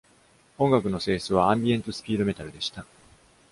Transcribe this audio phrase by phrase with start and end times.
[0.57, 2.87] 音楽の性質は、アンビエントスピードメタルでした。